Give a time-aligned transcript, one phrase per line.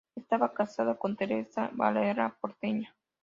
[0.15, 2.95] Estaba casado con Teresa Varela, porteña.